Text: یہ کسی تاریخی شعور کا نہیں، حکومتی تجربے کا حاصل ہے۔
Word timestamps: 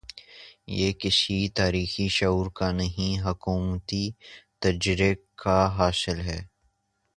یہ 0.67 0.91
کسی 0.93 1.47
تاریخی 1.49 2.07
شعور 2.07 2.47
کا 2.55 2.71
نہیں، 2.71 3.19
حکومتی 3.21 4.03
تجربے 4.59 5.13
کا 5.35 5.77
حاصل 5.77 6.19
ہے۔ 6.19 6.39